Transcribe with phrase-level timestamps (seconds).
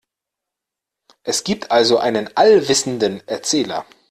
[1.21, 3.85] Es gibt also einen allwissenden Erzähler.